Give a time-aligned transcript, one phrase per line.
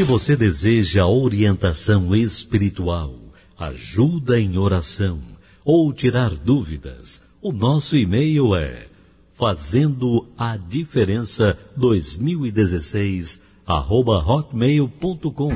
[0.00, 3.14] Se você deseja orientação espiritual,
[3.58, 5.20] ajuda em oração
[5.62, 8.86] ou tirar dúvidas, o nosso e-mail é
[9.34, 15.52] fazendo a diferença 2016 arroba hotmail.com.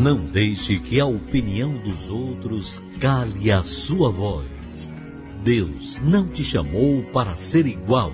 [0.00, 4.94] Não deixe que a opinião dos outros cale a sua voz.
[5.42, 8.12] Deus não te chamou para ser igual.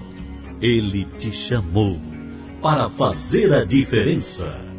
[0.59, 2.01] Ele te chamou
[2.63, 4.70] para fazer a diferença.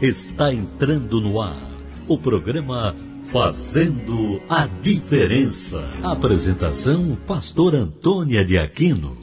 [0.00, 1.60] Está entrando no ar
[2.08, 2.96] o programa
[3.30, 5.86] Fazendo a Diferença.
[6.02, 9.18] Apresentação: Pastor Antônia de Aquino.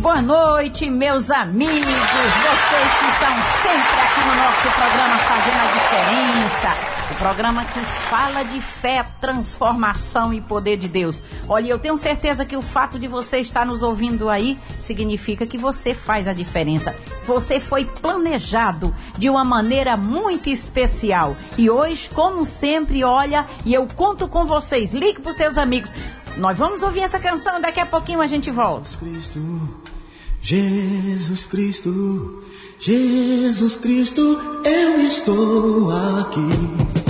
[0.00, 6.99] Boa noite, meus amigos, vocês que estão sempre aqui no nosso programa Fazendo a Diferença.
[7.20, 11.22] Programa que fala de fé, transformação e poder de Deus.
[11.46, 15.58] Olha, eu tenho certeza que o fato de você estar nos ouvindo aí significa que
[15.58, 16.96] você faz a diferença.
[17.26, 21.36] Você foi planejado de uma maneira muito especial.
[21.58, 24.94] E hoje, como sempre, olha, e eu conto com vocês.
[24.94, 25.92] Ligue para seus amigos.
[26.38, 28.96] Nós vamos ouvir essa canção, daqui a pouquinho a gente volta.
[28.96, 29.38] Cristo,
[30.40, 32.44] Jesus Cristo,
[32.78, 37.09] Jesus Cristo, eu estou aqui.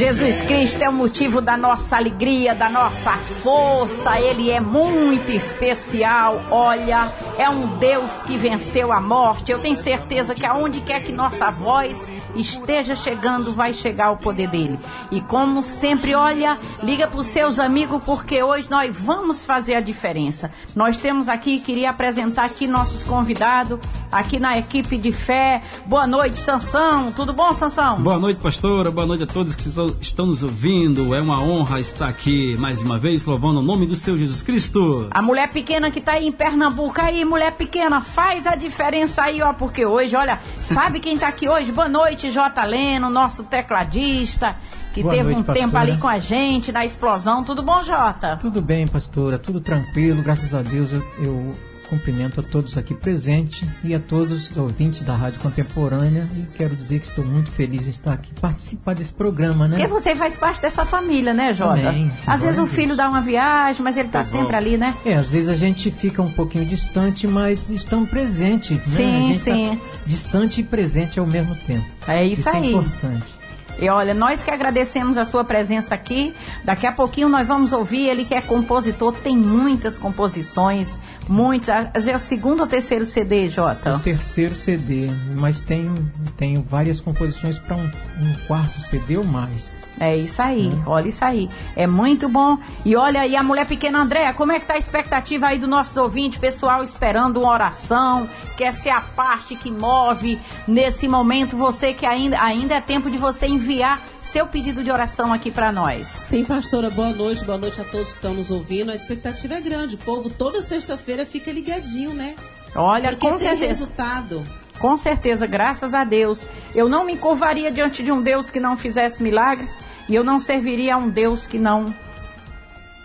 [0.00, 4.18] Jesus Cristo é o motivo da nossa alegria, da nossa força.
[4.18, 6.40] Ele é muito especial.
[6.50, 7.06] Olha,
[7.36, 9.52] é um Deus que venceu a morte.
[9.52, 14.48] Eu tenho certeza que aonde quer que nossa voz esteja chegando, vai chegar o poder
[14.48, 14.78] dele.
[15.10, 19.80] E como sempre, olha, liga para os seus amigos, porque hoje nós vamos fazer a
[19.82, 20.50] diferença.
[20.74, 23.78] Nós temos aqui, queria apresentar aqui nossos convidados,
[24.10, 25.60] aqui na equipe de fé.
[25.84, 27.12] Boa noite, Sansão.
[27.12, 28.00] Tudo bom, Sansão?
[28.00, 28.90] Boa noite, pastora.
[28.90, 29.89] Boa noite a todos que estão
[30.26, 31.14] nos ouvindo.
[31.14, 35.08] É uma honra estar aqui mais uma vez, louvando o nome do seu Jesus Cristo.
[35.10, 39.40] A mulher pequena que está aí em Pernambuco, aí, mulher pequena, faz a diferença aí,
[39.42, 41.72] ó, porque hoje, olha, sabe quem está aqui hoje?
[41.72, 42.64] Boa noite, J.
[42.64, 44.56] Leno, nosso tecladista
[44.92, 45.66] que Boa teve noite, um pastora.
[45.66, 47.44] tempo ali com a gente na explosão.
[47.44, 48.36] Tudo bom, Jota?
[48.36, 50.90] Tudo bem, pastora, tudo tranquilo, graças a Deus.
[50.92, 51.54] Eu, eu
[51.90, 56.76] cumprimento a todos aqui presentes e a todos os ouvintes da Rádio Contemporânea e quero
[56.76, 59.76] dizer que estou muito feliz em estar aqui participar desse programa, né?
[59.76, 61.82] Porque você faz parte dessa família, né, Jota?
[61.82, 62.10] Também.
[62.24, 64.94] Às vezes o filho dá uma viagem, mas ele tá sempre ali, né?
[65.04, 68.84] É, às vezes a gente fica um pouquinho distante, mas estamos presentes, né?
[68.84, 69.76] Sim, a gente sim.
[69.76, 71.84] Tá distante e presente ao mesmo tempo.
[72.06, 72.70] É isso, é aí.
[72.70, 73.39] importante.
[73.80, 76.34] E olha, nós que agradecemos a sua presença aqui.
[76.64, 78.06] Daqui a pouquinho nós vamos ouvir.
[78.08, 81.88] Ele que é compositor, tem muitas composições, muitas.
[82.04, 83.98] Já é o segundo ou terceiro CD, É o Jota?
[84.04, 85.08] terceiro CD,
[85.38, 85.94] mas tenho,
[86.36, 89.79] tenho várias composições para um, um quarto CD ou mais.
[90.00, 91.46] É isso aí, olha isso aí.
[91.76, 92.56] É muito bom.
[92.86, 95.66] E olha aí a mulher pequena Andréa, como é que tá a expectativa aí do
[95.68, 101.92] nossos ouvintes, pessoal esperando uma oração, quer ser a parte que move nesse momento, você
[101.92, 106.06] que ainda, ainda é tempo de você enviar seu pedido de oração aqui para nós.
[106.06, 108.90] Sim, pastora, boa noite, boa noite a todos que estão nos ouvindo.
[108.90, 109.96] A expectativa é grande.
[109.96, 112.36] O povo toda sexta-feira fica ligadinho, né?
[112.74, 113.66] Olha, Porque com tem certeza.
[113.66, 114.46] resultado.
[114.78, 116.46] Com certeza, graças a Deus.
[116.74, 119.74] Eu não me curvaria diante de um Deus que não fizesse milagres
[120.10, 121.94] e eu não serviria a um Deus que não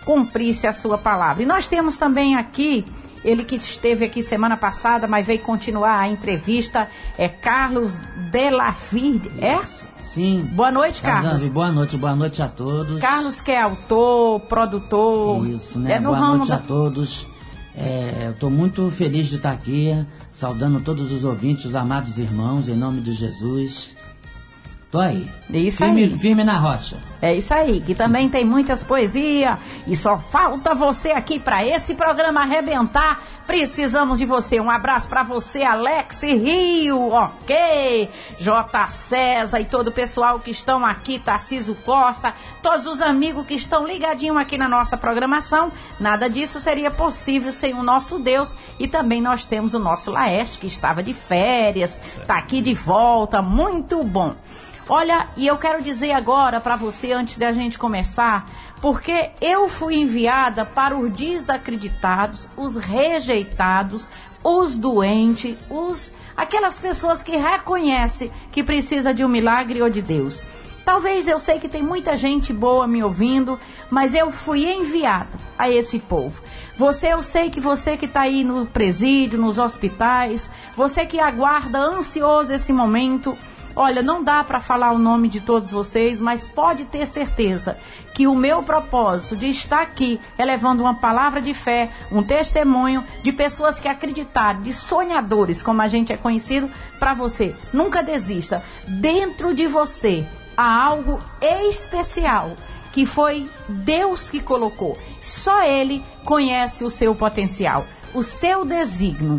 [0.04, 1.44] cumprisse a sua palavra.
[1.44, 2.84] E nós temos também aqui,
[3.24, 8.00] ele que esteve aqui semana passada, mas veio continuar a entrevista, é Carlos
[8.32, 9.30] Delavide.
[9.38, 9.60] É?
[10.02, 10.48] Sim.
[10.52, 11.48] Boa noite, Carlos.
[11.48, 13.00] Boa noite, boa noite a todos.
[13.00, 15.48] Carlos que é autor, produtor.
[15.48, 15.92] Isso, né?
[15.92, 16.56] É boa ramo noite da...
[16.56, 17.24] a todos.
[17.76, 22.68] É, eu estou muito feliz de estar aqui, saudando todos os ouvintes, os amados irmãos,
[22.68, 23.95] em nome de Jesus.
[24.96, 25.28] Tô aí.
[25.50, 26.18] Isso firme, aí.
[26.18, 26.96] firme na rocha.
[27.20, 31.94] É isso aí, que também tem muitas poesias e só falta você aqui para esse
[31.94, 33.22] programa arrebentar.
[33.46, 34.60] Precisamos de você.
[34.60, 38.10] Um abraço para você, Alex Rio, ok?
[38.38, 38.88] J.
[38.88, 43.86] César e todo o pessoal que estão aqui, Tarciso Costa, todos os amigos que estão
[43.86, 45.70] ligadinhos aqui na nossa programação.
[45.98, 50.58] Nada disso seria possível sem o nosso Deus e também nós temos o nosso Laerte
[50.58, 54.34] que estava de férias, está aqui de volta, muito bom.
[54.88, 58.48] Olha, e eu quero dizer agora para você, antes da gente começar,
[58.80, 64.06] porque eu fui enviada para os desacreditados, os rejeitados,
[64.42, 70.42] os doentes, os aquelas pessoas que reconhecem que precisa de um milagre ou de Deus.
[70.86, 73.58] Talvez eu sei que tem muita gente boa me ouvindo,
[73.90, 75.28] mas eu fui enviada
[75.58, 76.40] a esse povo.
[76.78, 81.80] Você, eu sei que você que está aí no presídio, nos hospitais, você que aguarda
[81.80, 83.36] ansioso esse momento,
[83.78, 87.76] Olha, não dá para falar o nome de todos vocês, mas pode ter certeza
[88.14, 93.04] que o meu propósito de estar aqui é levando uma palavra de fé, um testemunho
[93.22, 97.54] de pessoas que acreditaram, de sonhadores, como a gente é conhecido, para você.
[97.70, 98.64] Nunca desista.
[98.88, 100.26] Dentro de você
[100.56, 102.56] há algo especial
[102.94, 104.98] que foi Deus que colocou.
[105.20, 107.84] Só Ele conhece o seu potencial,
[108.14, 109.38] o seu desígnio.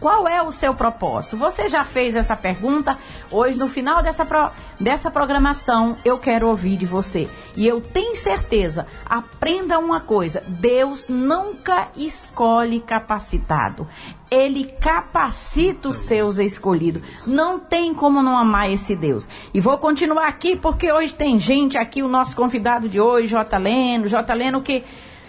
[0.00, 1.36] Qual é o seu propósito?
[1.38, 2.96] Você já fez essa pergunta?
[3.32, 4.48] Hoje, no final dessa, pro,
[4.78, 7.28] dessa programação, eu quero ouvir de você.
[7.56, 13.88] E eu tenho certeza, aprenda uma coisa: Deus nunca escolhe capacitado.
[14.30, 17.26] Ele capacita os seus escolhidos.
[17.26, 19.26] Não tem como não amar esse Deus.
[19.52, 23.58] E vou continuar aqui porque hoje tem gente aqui, o nosso convidado de hoje, J.
[23.58, 24.06] Leno.
[24.06, 24.32] J.
[24.34, 24.84] Leno, que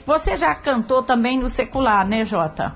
[0.05, 2.75] você já cantou também no secular, né, Jota?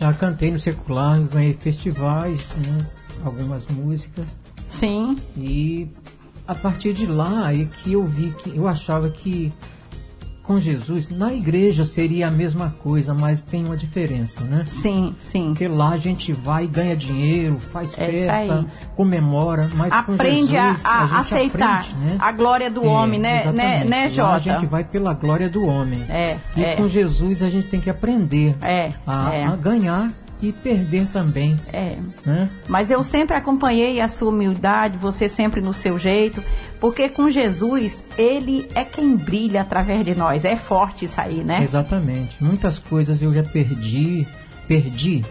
[0.00, 2.86] Já cantei no secular, ganhei festivais, né,
[3.22, 4.24] algumas músicas.
[4.66, 5.14] Sim.
[5.36, 5.90] E
[6.48, 9.52] a partir de lá é que eu vi que eu achava que
[10.42, 14.64] com Jesus, na igreja seria a mesma coisa, mas tem uma diferença, né?
[14.70, 15.48] Sim, sim.
[15.48, 18.66] Porque lá a gente vai, ganha dinheiro, faz é festa,
[18.96, 22.16] comemora, mas aprende com Jesus, a, a, a aceitar aprende, né?
[22.18, 24.34] a glória do é, homem, né, né, né, Jota?
[24.34, 26.02] a gente vai pela glória do homem.
[26.08, 26.76] É, e é.
[26.76, 29.44] com Jesus a gente tem que aprender é, a, é.
[29.44, 30.10] a ganhar
[30.42, 31.58] e perder também.
[31.72, 31.96] É.
[32.24, 32.48] Né?
[32.68, 36.42] Mas eu sempre acompanhei a sua humildade, você sempre no seu jeito,
[36.78, 40.44] porque com Jesus, ele é quem brilha através de nós.
[40.44, 41.62] É forte isso aí, né?
[41.62, 42.42] Exatamente.
[42.42, 44.26] Muitas coisas eu já perdi,
[44.66, 45.22] perdi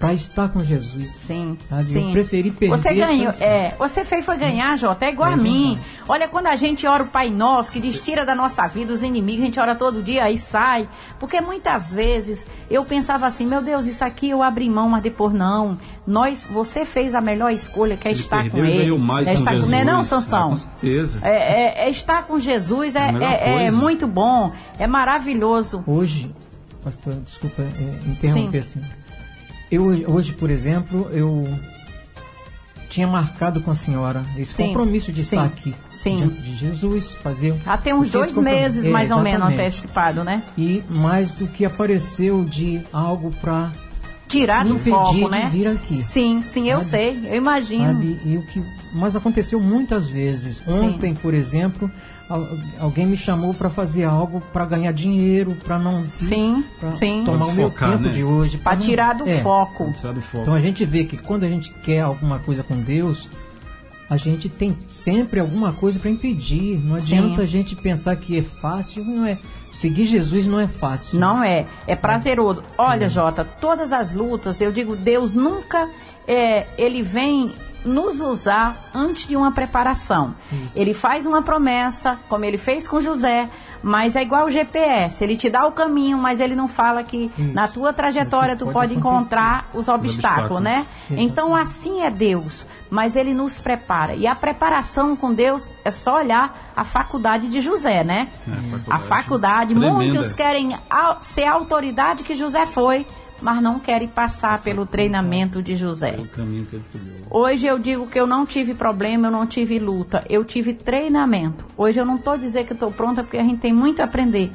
[0.00, 1.10] para estar com Jesus.
[1.10, 1.84] Sim, sabe?
[1.84, 2.06] sim.
[2.06, 2.76] Eu preferi perder.
[2.76, 5.74] Você ganhou, é, você fez foi ganhar, Jota, é igual É a mim.
[5.74, 6.00] verdade.
[6.08, 9.02] Olha, quando a gente ora o Pai Nosso, que diz tira da nossa vida os
[9.02, 10.88] inimigos, a gente ora todo dia, aí sai.
[11.18, 15.34] Porque muitas vezes eu pensava assim, meu Deus, isso aqui eu abri mão, mas depois
[15.34, 15.76] não.
[16.06, 18.98] Nós, você fez a melhor escolha, que é Ele estar perdeu com e ele.
[18.98, 19.70] mais é com estar Jesus.
[19.70, 20.48] Não é não, Ah, Sansão?
[20.48, 21.18] com certeza.
[21.22, 25.84] É, é- é estar com Jesus é, É é- é muito bom, é maravilhoso.
[25.86, 26.34] Hoje,
[26.82, 28.80] pastor, desculpa é, interromper assim.
[29.70, 31.48] Eu, hoje, por exemplo, eu
[32.88, 36.16] tinha marcado com a senhora esse Sim, compromisso de sim, estar aqui sim.
[36.16, 40.42] diante de Jesus, fazer tem uns dois meses, É, mais ou menos, antecipado, né?
[40.58, 43.70] E mais o que apareceu de algo para
[44.30, 45.48] Tirar do foco, de né?
[45.50, 46.04] vir aqui.
[46.04, 46.90] Sim, sim, eu Sabe?
[46.90, 47.86] sei, eu imagino.
[47.86, 48.20] Sabe?
[48.24, 48.62] E o que,
[48.94, 50.62] mas aconteceu muitas vezes.
[50.68, 51.90] Ontem, por exemplo,
[52.78, 57.24] alguém me chamou para fazer algo para ganhar dinheiro, para não Sim, pra sim.
[57.24, 58.08] tomar o meu tempo né?
[58.10, 59.26] de hoje, não- tirar do é.
[59.26, 59.94] tirar do foco.
[60.40, 63.28] Então a gente vê que quando a gente quer alguma coisa com Deus,
[64.08, 66.78] a gente tem sempre alguma coisa para impedir.
[66.84, 67.42] Não adianta Sim.
[67.42, 69.38] a gente pensar que é fácil, não é.
[69.72, 71.18] Seguir Jesus não é fácil.
[71.18, 72.62] Não é, é prazeroso.
[72.76, 75.88] Olha, Jota, todas as lutas, eu digo, Deus nunca
[76.26, 77.52] é, ele vem
[77.84, 80.34] nos usar antes de uma preparação.
[80.76, 83.48] Ele faz uma promessa, como ele fez com José,
[83.82, 87.30] mas é igual o GPS, ele te dá o caminho, mas ele não fala que
[87.38, 87.54] Isso.
[87.54, 90.62] na tua trajetória tu pode pode encontrar os obstáculos, obstáculos.
[90.62, 90.86] né?
[91.08, 91.22] Exatamente.
[91.30, 94.14] Então assim é Deus, mas ele nos prepara.
[94.14, 98.28] E a preparação com Deus é só olhar a faculdade de José, né?
[98.46, 99.92] É, A faculdade, Tremenda.
[99.94, 103.06] muitos querem a- ser a autoridade que José foi,
[103.40, 106.16] mas não querem passar pelo treinamento de José.
[107.30, 111.64] Hoje eu digo que eu não tive problema, eu não tive luta, eu tive treinamento.
[111.76, 114.50] Hoje eu não estou dizendo que estou pronta porque a gente tem muito a aprender.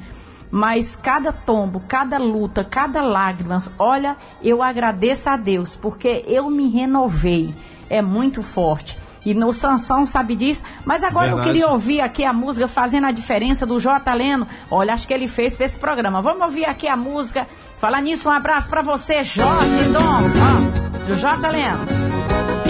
[0.52, 6.70] Mas cada tombo, cada luta, cada lágrima, olha, eu agradeço a Deus porque eu me
[6.70, 7.54] renovei.
[7.90, 8.98] É muito forte.
[9.26, 10.64] E no Sansão sabe disso.
[10.86, 11.54] Mas agora eu Verdade.
[11.54, 14.14] queria ouvir aqui a música Fazendo a Diferença do J.
[14.14, 14.48] Leno.
[14.70, 16.22] Olha, acho que ele fez para esse programa.
[16.22, 17.48] Vamos ouvir aqui a música.
[17.78, 21.50] Falar nisso, um abraço para você, Jorge Dom, ó, do J.
[21.50, 22.65] Leno.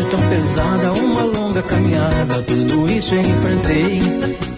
[0.00, 4.02] Difícil, tão pesada, uma longa caminhada, tudo isso eu enfrentei.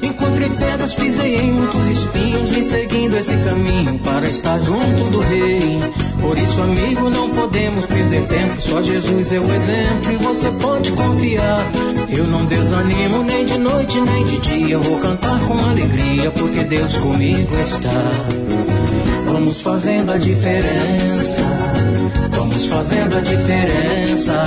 [0.02, 5.80] Encontrei pedras, pisei em muitos espinhos, me seguindo esse caminho para estar junto do Rei.
[6.20, 8.60] Por isso, amigo, não podemos perder tempo.
[8.60, 11.64] Só Jesus é o exemplo e você pode confiar.
[12.08, 14.78] Eu não desanimo nem de noite nem de dia.
[14.78, 17.90] Vou cantar com alegria, porque Deus comigo está.
[19.24, 21.71] Vamos fazendo a diferença.
[22.30, 24.44] Vamos fazendo a diferença.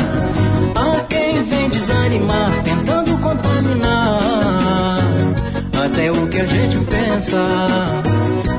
[0.76, 5.00] Há quem vem desanimar, tentando contaminar
[5.86, 7.38] até o que a gente pensa.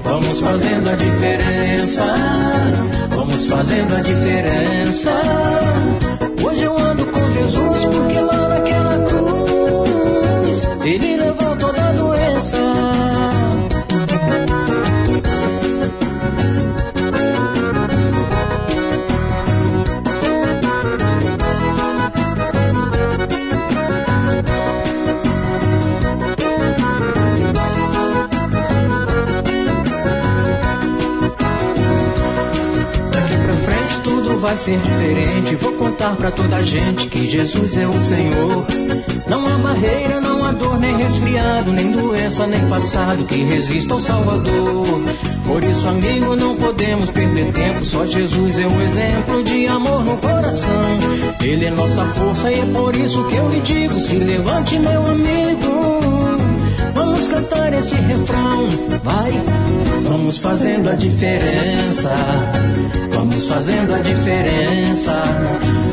[0.05, 2.05] Vamos fazendo a diferença.
[3.11, 5.13] Vamos fazendo a diferença.
[6.45, 12.57] Hoje eu ando com Jesus porque lá naquela cruz ele levou toda a doença.
[34.47, 35.57] Vai ser diferente.
[35.57, 38.65] Vou contar pra toda a gente que Jesus é o Senhor.
[39.29, 43.99] Não há barreira, não há dor, nem resfriado, nem doença, nem passado que resista ao
[43.99, 44.87] Salvador.
[45.45, 47.85] Por isso, amigo, não podemos perder tempo.
[47.85, 50.99] Só Jesus é o exemplo de amor no coração.
[51.41, 55.07] Ele é nossa força e é por isso que eu lhe digo: se levante, meu
[55.09, 56.01] amigo.
[56.95, 58.69] Vamos cantar esse refrão,
[59.03, 59.33] vai.
[60.05, 62.15] Vamos fazendo a diferença.
[63.17, 65.23] Vamos fazendo a diferença.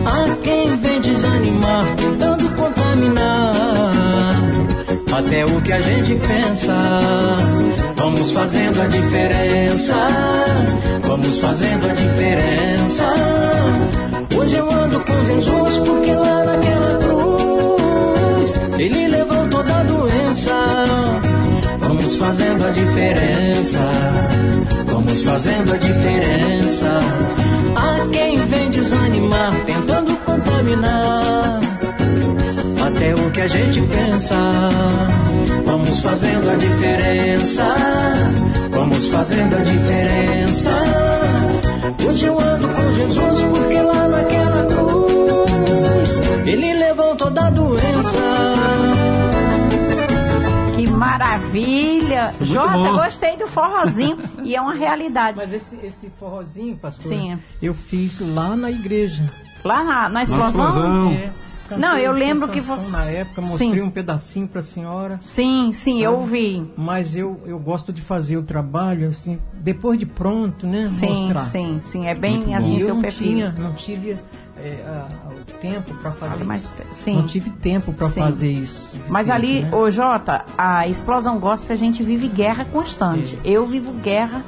[0.05, 4.35] Há quem vem desanimar, tentando contaminar
[5.09, 6.73] até o que a gente pensa.
[7.95, 9.95] Vamos fazendo a diferença.
[11.07, 13.05] Vamos fazendo a diferença.
[14.37, 19.12] Hoje eu ando com Jesus porque lá naquela cruz ele
[22.23, 23.79] fazendo a diferença.
[24.85, 26.99] Vamos fazendo a diferença.
[27.75, 31.59] Há quem vem desanimar, tentando contaminar
[32.87, 34.35] até o que a gente pensa.
[35.65, 37.75] Vamos fazendo a diferença.
[38.71, 40.71] Vamos fazendo a diferença.
[42.07, 48.63] Hoje eu ando com Jesus porque lá naquela cruz ele levou toda a doença.
[51.03, 52.27] Maravilha!
[52.39, 52.95] Muito Jota, bom.
[52.95, 54.17] gostei do forrozinho.
[54.43, 55.37] e é uma realidade.
[55.37, 57.37] Mas esse, esse forrozinho, pastor, Sim.
[57.61, 59.29] eu fiz lá na igreja.
[59.63, 60.49] Lá na, na explosão.
[60.67, 61.11] explosão.
[61.11, 63.81] É, Não, eu lembro que você- Na época, mostrei Sim.
[63.81, 65.19] um pedacinho para a senhora.
[65.21, 66.29] Sim, sim, eu Sabe?
[66.31, 66.71] vi.
[66.77, 70.87] Mas eu, eu gosto de fazer o trabalho assim, depois de pronto, né?
[70.87, 71.41] Sim, mostrar.
[71.41, 72.05] sim, sim.
[72.07, 73.27] É bem Muito assim eu seu não perfil.
[73.27, 74.17] tinha, não tive
[74.57, 76.71] é, a- o tempo para fazer Fala mais isso.
[76.91, 77.15] sim.
[77.15, 78.95] Não tive tempo para fazer isso.
[79.09, 79.69] Mas ali, né?
[79.73, 83.37] ô Jota, a explosão gospel a gente vive guerra constante.
[83.43, 84.43] Eu vivo guerra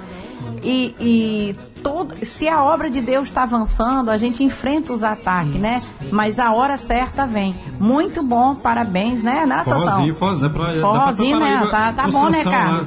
[0.64, 1.56] e, e
[1.86, 5.84] todo, se a obra de Deus está avançando, a gente enfrenta os ataques, né?
[6.12, 7.54] Mas a hora certa vem.
[7.80, 10.00] Muito bom, parabéns, né, né Sansão?
[10.00, 11.70] É Forrozinho, preparar né?
[11.70, 12.82] Tá, tá bom, né, cara?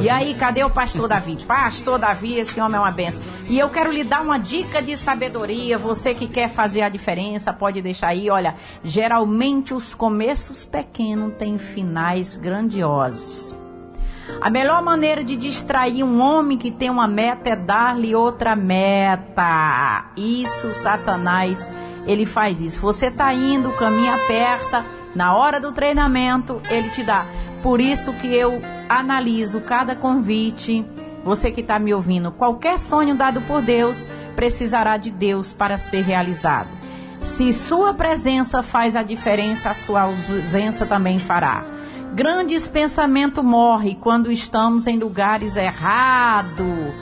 [0.00, 1.36] E aí, cadê o pastor Davi?
[1.44, 3.20] Pastor Davi, esse homem é uma benção.
[3.48, 5.76] E eu quero lhe dar uma dica de sabedoria.
[5.76, 8.30] Você que quer fazer a diferença, pode deixar aí.
[8.30, 13.63] Olha, geralmente os começos pequenos têm finais grandiosos.
[14.40, 20.06] A melhor maneira de distrair um homem que tem uma meta é dar-lhe outra meta.
[20.16, 21.70] Isso, Satanás,
[22.06, 22.80] ele faz isso.
[22.80, 27.26] Você tá indo, caminho aperta, na hora do treinamento, ele te dá.
[27.62, 30.84] Por isso que eu analiso cada convite.
[31.24, 36.02] Você que está me ouvindo, qualquer sonho dado por Deus precisará de Deus para ser
[36.02, 36.68] realizado.
[37.22, 41.64] Se sua presença faz a diferença, a sua ausência também fará.
[42.14, 46.94] Grandes pensamentos morrem quando estamos em lugares errados.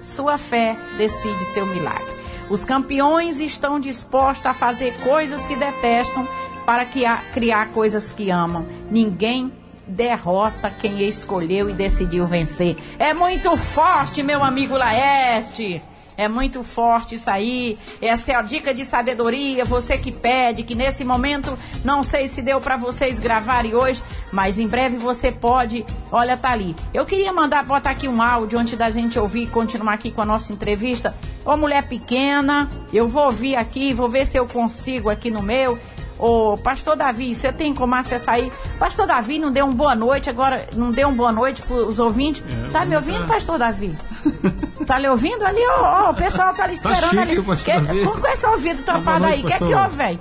[0.00, 2.06] Sua fé decide seu milagre.
[2.48, 6.24] Os campeões estão dispostos a fazer coisas que detestam
[6.64, 8.64] para criar, criar coisas que amam.
[8.88, 9.52] Ninguém
[9.88, 12.76] derrota quem escolheu e decidiu vencer.
[12.96, 15.82] É muito forte, meu amigo Laerte.
[16.20, 17.78] É muito forte isso aí.
[17.98, 19.64] Essa é a dica de sabedoria.
[19.64, 24.58] Você que pede, que nesse momento não sei se deu para vocês gravarem hoje, mas
[24.58, 25.82] em breve você pode.
[26.12, 26.76] Olha, tá ali.
[26.92, 30.20] Eu queria mandar, botar aqui um áudio antes da gente ouvir e continuar aqui com
[30.20, 31.16] a nossa entrevista.
[31.42, 35.78] Ô mulher pequena, eu vou ouvir aqui, vou ver se eu consigo aqui no meu.
[36.20, 38.52] Ô, pastor Davi, você tem como acessar aí?
[38.78, 42.42] Pastor Davi não deu um boa noite, agora não deu um boa noite pros ouvintes.
[42.72, 43.94] tá me ouvindo, pastor Davi?
[44.86, 45.60] Tá lhe ouvindo ali?
[45.78, 47.38] Ó, ó, o pessoal tá ali esperando chique ali.
[47.38, 49.80] o pastor Que- com, com esse ouvido tampado boa aí, o que é que pastor.
[49.82, 50.18] houve, velho?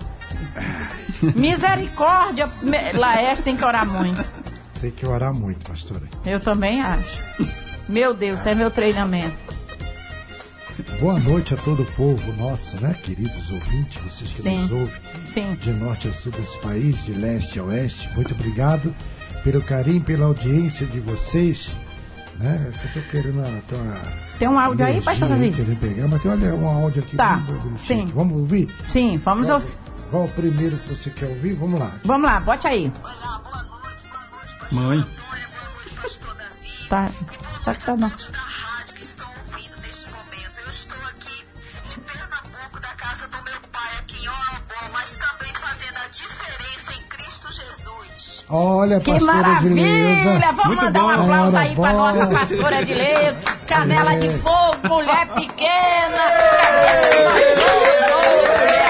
[1.35, 4.29] Misericórdia, me- Laércio tem que orar muito.
[4.79, 6.03] Tem que orar muito, pastora.
[6.25, 7.23] Eu também acho.
[7.87, 9.35] Meu Deus, é meu treinamento.
[10.99, 14.59] Boa noite a todo o povo nosso, né, queridos ouvintes, vocês que Sim.
[14.61, 15.01] nos ouvem
[15.33, 15.55] Sim.
[15.55, 18.09] de norte a sul desse país, de leste a oeste.
[18.15, 18.95] Muito obrigado
[19.43, 21.69] pelo carinho, pela audiência de vocês.
[22.37, 22.71] Né?
[22.83, 23.95] Eu tô querendo uma, tem uma
[24.39, 25.51] Tem um áudio aí, pastor Davi?
[25.51, 27.41] querendo pegar, mas tem olha, um áudio aqui Tá,
[27.77, 28.05] sim.
[28.15, 28.69] Vamos ouvir?
[28.87, 29.73] Sim, vamos Qual, ouvir.
[30.11, 31.55] qual o primeiro que você quer ouvir?
[31.55, 31.91] Vamos lá.
[32.05, 32.91] Vamos lá, bote aí.
[34.71, 35.05] Mãe.
[36.87, 37.09] Tá,
[37.65, 38.11] tá, tá não.
[48.49, 50.51] Olha, Que pastora maravilha!
[50.53, 51.21] Vamos Muito mandar um bom.
[51.23, 51.93] aplauso Ora, aí pra bora.
[51.93, 53.37] nossa pastora Edileuza.
[53.67, 56.17] Canela de fogo, mulher pequena,
[56.57, 58.89] cabeça de mulher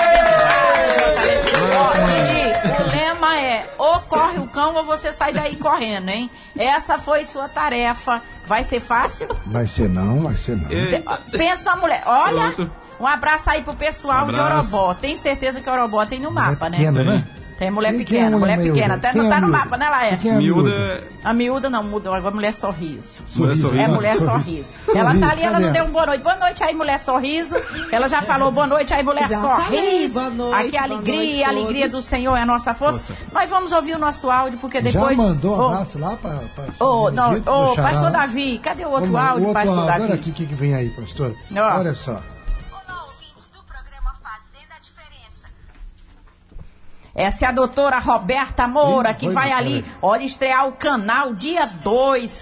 [1.17, 1.69] abençoada.
[1.75, 6.31] Ó, Didi, o lema é ou corre o cão ou você sai daí correndo, hein?
[6.57, 8.21] Essa foi sua tarefa.
[8.47, 9.27] Vai ser fácil?
[9.45, 10.71] Vai ser não, vai ser não.
[10.71, 11.19] Eita.
[11.31, 12.01] Pensa na mulher.
[12.05, 12.71] Olha, Pronto.
[12.99, 14.73] um abraço aí pro pessoal de Abraço.
[14.75, 14.93] Orobó.
[14.93, 16.77] Tem certeza que Orobó tem no mapa, né?
[16.77, 17.23] pequena, né?
[17.59, 18.93] Tem mulher Quem- quem é pequena, mulher mulher pequena.
[18.95, 19.59] Até Quem não é tá a no miúda?
[19.65, 20.19] mapa, né, Laércio?
[20.21, 21.03] Quem é a Miúda é.
[21.25, 23.21] A miúda não mudou, agora mulher sorriso.
[23.35, 23.83] Mulher sorriso.
[23.83, 24.31] É mulher Sorriso.
[24.45, 24.69] sorriso.
[24.89, 26.23] Sorriso, Ela tá ali, ela cadê não deu um boa noite.
[26.23, 27.55] Boa noite aí, mulher sorriso.
[27.91, 30.13] Ela já falou boa noite aí, mulher Já falei, sorriso.
[30.19, 32.05] boa noite, Aqui a alegria, noite a alegria todos.
[32.05, 32.99] do Senhor é a nossa força.
[32.99, 33.21] Força.
[33.33, 35.17] Nós vamos ouvir o nosso áudio, porque depois.
[35.17, 36.39] Já mandou um Ô, abraço lá para
[36.79, 40.13] Ô, não, ô, pastor Davi, cadê o outro áudio, pastor Olha Davi?
[40.13, 41.35] aqui o que que vem aí, pastor.
[41.53, 41.77] Ó.
[41.77, 42.21] Olha só.
[47.19, 49.57] Essa é a doutora Roberta Moura, Ih, que vai doutora.
[49.57, 52.41] ali, olha, estrear o canal dia 2.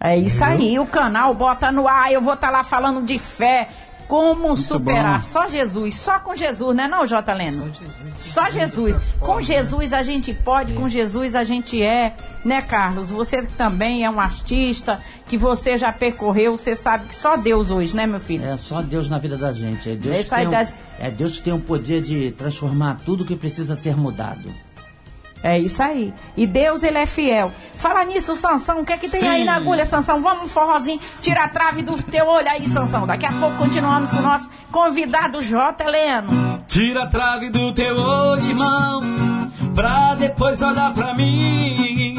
[0.00, 3.68] É isso aí, o canal bota no ar, eu vou estar lá falando de fé,
[4.10, 5.18] como superar.
[5.18, 5.22] bom.
[5.22, 7.32] Só Jesus, só com Jesus, né não, J.
[7.32, 7.70] Leno?
[8.18, 8.96] Só Jesus.
[9.20, 13.10] Com Jesus a gente pode, com Jesus a gente é, né, Carlos?
[13.10, 17.94] Você também é um artista, que você já percorreu, você sabe que só Deus hoje,
[17.94, 18.44] né, meu filho?
[18.44, 19.88] É só Deus na vida da gente.
[19.88, 23.24] É Deus, Essa que tem, um- é Deus que tem o poder de transformar tudo
[23.24, 24.50] que precisa ser mudado.
[25.42, 26.12] É isso aí.
[26.36, 27.50] E Deus, ele é fiel.
[27.76, 28.80] Fala nisso, Sansão.
[28.80, 29.28] O que é que tem Sim.
[29.28, 30.20] aí na agulha, Sansão?
[30.20, 31.00] Vamos um forrozinho.
[31.22, 33.06] Tira a trave do teu olho aí, Sansão.
[33.06, 35.82] Daqui a pouco continuamos com o nosso convidado J.
[35.82, 36.62] Heleno.
[36.68, 39.00] Tira a trave do teu olho, irmão,
[39.74, 42.18] pra depois olhar pra mim.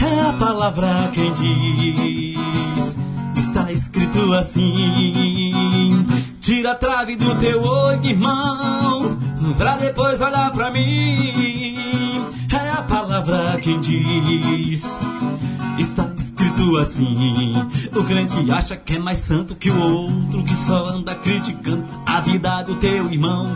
[0.00, 2.96] É a palavra quem diz,
[3.36, 6.06] está escrito assim.
[6.40, 9.18] Tira a trave do teu olho, irmão,
[9.58, 11.77] pra depois olhar pra mim.
[13.18, 14.96] Palavra quem diz,
[15.76, 17.52] está escrito assim.
[17.96, 22.20] O crente acha que é mais santo que o outro, que só anda criticando a
[22.20, 23.48] vida do teu irmão.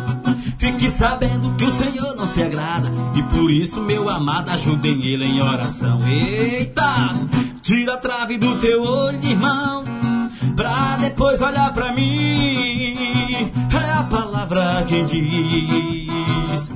[0.58, 5.26] Fique sabendo que o Senhor não se agrada, e por isso, meu amado, ajudem ele
[5.26, 6.00] em oração.
[6.08, 7.14] Eita!
[7.62, 9.84] Tira a trave do teu olho, irmão,
[10.56, 13.52] pra depois olhar pra mim.
[13.72, 16.72] É a palavra quem diz,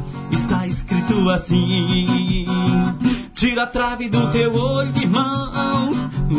[1.31, 2.47] assim.
[3.35, 5.93] Tira a trave do teu olho, irmão,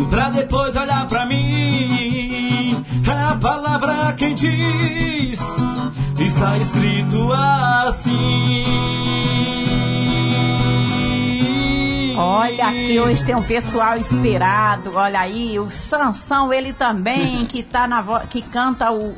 [0.09, 2.83] pra depois olhar pra mim.
[3.07, 5.39] É a palavra quem diz,
[6.19, 8.65] está escrito assim.
[12.17, 14.95] Olha, aqui hoje tem um pessoal inspirado.
[14.95, 19.15] Olha aí, o Sansão, ele também, que tá na que canta o.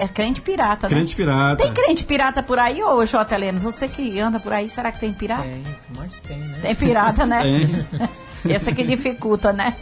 [0.00, 0.94] É crente pirata, né?
[0.94, 1.56] Crente pirata.
[1.56, 3.34] Tem crente pirata por aí, ô J.
[3.34, 3.58] Heleno?
[3.58, 5.42] Você que anda por aí, será que tem pirata?
[5.42, 5.64] Tem,
[5.96, 6.58] mas tem, né?
[6.62, 7.42] Tem pirata, né?
[7.42, 8.08] Tem.
[8.54, 9.74] Essa que dificulta, né?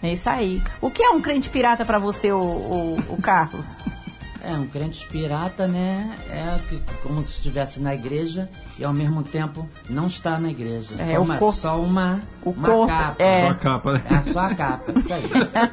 [0.00, 0.62] É isso aí.
[0.80, 3.78] O que é um crente pirata pra você, o, o, o Carlos?
[4.46, 6.16] É, um crente pirata, né?
[6.30, 10.90] É que, como se estivesse na igreja e ao mesmo tempo não está na igreja.
[10.98, 13.22] É, só, o uma, corpo- só uma, o uma corpo, capa.
[13.22, 13.40] é.
[13.40, 14.02] Só a capa, né?
[14.28, 15.24] É, só a capa, isso aí.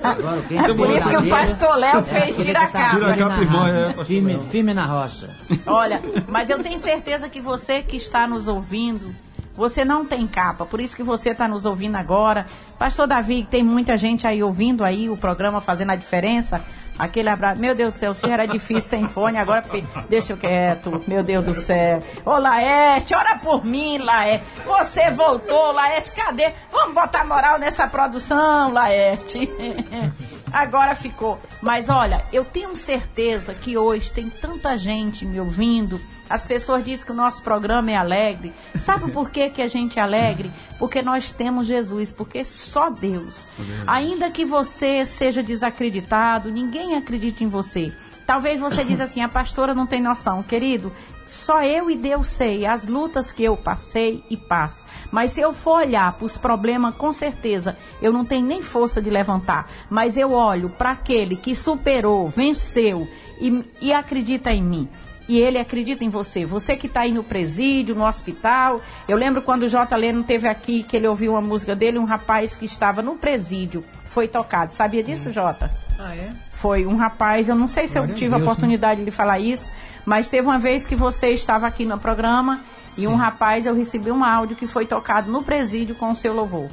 [0.04, 2.68] Agora, o crente É por isso que o pastor Léo é fez aquele tira a
[2.68, 2.90] capa.
[2.90, 5.30] Tira a firme capa, na irmão, raça, é, pastor firme, firme na rocha.
[5.66, 9.14] Olha, mas eu tenho certeza que você que está nos ouvindo,
[9.54, 12.46] você não tem capa, por isso que você está nos ouvindo agora.
[12.80, 16.62] Pastor Davi, tem muita gente aí ouvindo aí o programa Fazendo a Diferença.
[17.02, 17.60] Aquele abraço.
[17.60, 19.64] Meu Deus do céu, se era difícil sem fone, agora
[20.08, 21.02] deixa eu quieto.
[21.08, 22.00] Meu Deus do céu.
[22.24, 24.46] Ô Laerte, ora por mim, Laerte.
[24.64, 26.54] Você voltou, Laerte, cadê?
[26.72, 29.50] Vamos botar moral nessa produção, Laerte.
[30.52, 31.40] Agora ficou.
[31.62, 36.00] Mas olha, eu tenho certeza que hoje tem tanta gente me ouvindo.
[36.30, 38.54] As pessoas dizem que o nosso programa é alegre.
[38.76, 40.52] Sabe por que, que a gente é alegre?
[40.80, 43.48] Porque nós temos Jesus, porque só Deus.
[43.86, 47.94] Ainda que você seja desacreditado, ninguém acredita em você.
[48.26, 50.42] Talvez você diz assim, a pastora não tem noção.
[50.42, 50.92] Querido,
[51.32, 54.84] só eu e Deus sei as lutas que eu passei e passo.
[55.12, 59.02] Mas se eu for olhar para os problemas, com certeza eu não tenho nem força
[59.02, 59.70] de levantar.
[59.90, 63.08] Mas eu olho para aquele que superou, venceu
[63.40, 64.90] e, e acredita em mim
[65.28, 66.46] e ele acredita em você.
[66.46, 68.82] Você que está aí no presídio, no hospital.
[69.08, 69.96] Eu lembro quando o J.
[69.96, 73.82] Leno teve aqui, que ele ouviu uma música dele, um rapaz que estava no presídio
[74.12, 74.74] foi tocado.
[74.74, 75.72] Sabia disso, Jota?
[75.98, 76.32] Ah, é?
[76.52, 78.52] Foi um rapaz, eu não sei se Glória eu tive a Deus, né?
[78.52, 79.70] oportunidade de lhe falar isso,
[80.06, 82.60] mas teve uma vez que você estava aqui no programa
[82.98, 86.34] e um rapaz, eu recebi um áudio que foi tocado no presídio com o seu
[86.34, 86.70] louvor.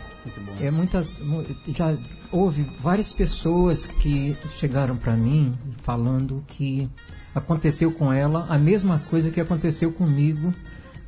[0.60, 1.94] É muitas, mu- já
[2.32, 6.88] houve várias pessoas que chegaram para mim falando que
[7.34, 10.52] aconteceu com ela a mesma coisa que aconteceu comigo,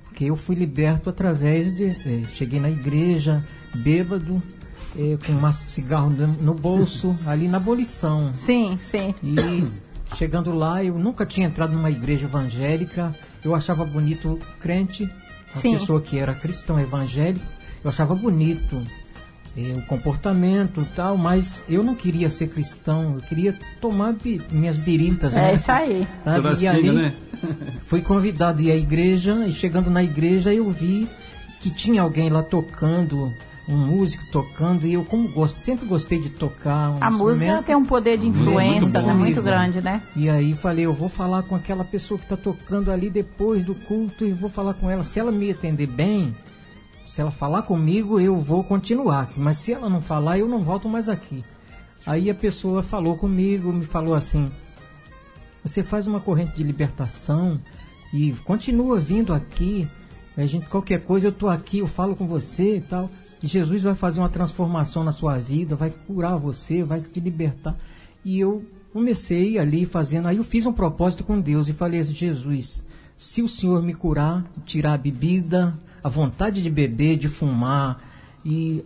[0.05, 4.41] porque eu fui liberto através de eh, cheguei na igreja bêbado
[4.97, 8.31] eh, com um maço de cigarro no, no bolso ali na abolição.
[8.33, 9.13] Sim, sim.
[9.25, 9.67] E
[10.15, 13.15] chegando lá, eu nunca tinha entrado numa igreja evangélica.
[13.45, 15.13] Eu achava bonito crente, uma
[15.63, 15.73] Sim.
[15.79, 17.45] pessoa que era cristão evangélico.
[17.83, 18.83] Eu achava bonito
[19.57, 23.15] eh, o comportamento e tal, mas eu não queria ser cristão.
[23.15, 25.35] Eu queria tomar bi- minhas biritas.
[25.35, 25.55] É né?
[25.55, 26.07] isso aí.
[26.25, 26.63] Sabe?
[26.63, 27.15] E ali, né?
[27.87, 31.09] fui convidado a ir à igreja e chegando na igreja eu vi
[31.61, 33.33] que tinha alguém lá tocando,
[33.69, 37.75] um músico tocando e eu como gosto, sempre gostei de tocar um A música tem
[37.77, 39.07] um poder de influência, bom.
[39.07, 40.03] né, muito grande, né?
[40.17, 43.75] E aí falei, eu vou falar com aquela pessoa que está tocando ali depois do
[43.75, 45.03] culto e vou falar com ela.
[45.05, 46.35] Se ela me atender bem,
[47.07, 49.29] se ela falar comigo, eu vou continuar.
[49.37, 51.45] Mas se ela não falar, eu não volto mais aqui.
[52.07, 54.51] Aí a pessoa falou comigo, me falou assim:
[55.63, 57.61] você faz uma corrente de libertação
[58.13, 59.87] e continua vindo aqui.
[60.37, 63.11] A gente qualquer coisa eu tô aqui, eu falo com você e tal.
[63.43, 67.77] E Jesus vai fazer uma transformação na sua vida, vai curar você, vai te libertar.
[68.25, 72.15] E eu comecei ali fazendo, aí eu fiz um propósito com Deus e falei assim,
[72.15, 72.85] Jesus,
[73.17, 75.73] se o Senhor me curar, tirar a bebida,
[76.03, 78.03] a vontade de beber, de fumar
[78.45, 78.85] e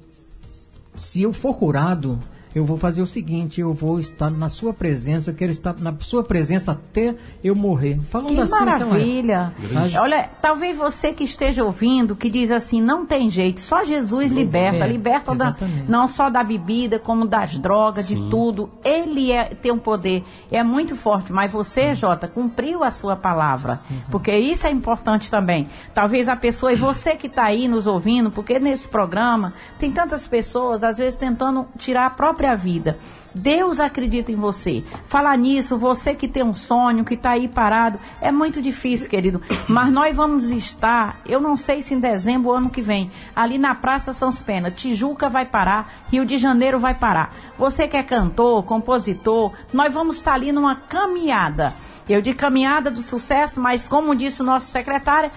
[0.96, 2.18] se eu for curado,
[2.54, 5.92] eu vou fazer o seguinte, eu vou estar na sua presença, eu quero estar na
[6.00, 7.98] sua presença até eu morrer.
[8.08, 9.52] Falando Que assim, maravilha.
[9.58, 9.96] época, sabe?
[9.98, 14.84] Olha, talvez você que esteja ouvindo, que diz assim, não tem jeito, só Jesus liberta.
[14.84, 15.56] É, liberta da,
[15.88, 18.28] não só da bebida, como das drogas, de Sim.
[18.30, 18.70] tudo.
[18.84, 21.32] Ele é, tem um poder, é muito forte.
[21.32, 23.80] Mas você, Jota, cumpriu a sua palavra.
[24.10, 25.68] Porque isso é importante também.
[25.92, 30.26] Talvez a pessoa, e você que está aí nos ouvindo, porque nesse programa tem tantas
[30.26, 32.98] pessoas, às vezes, tentando tirar a própria vida.
[33.34, 34.84] Deus acredita em você.
[35.06, 39.42] Falar nisso, você que tem um sonho, que está aí parado, é muito difícil, querido.
[39.68, 43.58] Mas nós vamos estar, eu não sei se em dezembro ou ano que vem, ali
[43.58, 44.70] na Praça Sans Pena.
[44.70, 47.34] Tijuca vai parar, Rio de Janeiro vai parar.
[47.58, 51.74] Você que é cantor, compositor, nós vamos estar ali numa caminhada.
[52.08, 55.30] Eu de caminhada do sucesso, mas como disse o nosso secretário,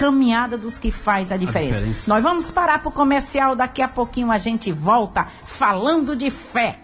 [0.00, 1.74] caminhada dos que faz a diferença.
[1.74, 2.08] diferença.
[2.08, 6.78] Nós vamos parar para o comercial, daqui a pouquinho a gente volta falando de fé.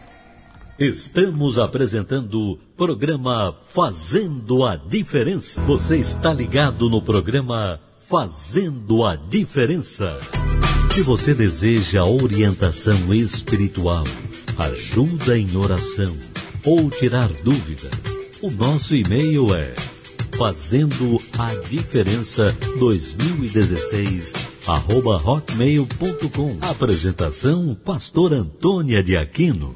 [0.78, 5.62] Estamos apresentando o programa Fazendo a Diferença.
[5.62, 10.18] Você está ligado no programa Fazendo a Diferença.
[10.92, 14.04] Se você deseja orientação espiritual,
[14.58, 16.14] ajuda em oração
[16.62, 17.94] ou tirar dúvidas,
[18.42, 19.74] o nosso e-mail é
[20.36, 24.34] fazendo a diferença 2016
[24.68, 29.74] arroba hotmail.com Apresentação Pastor Antônia de Aquino.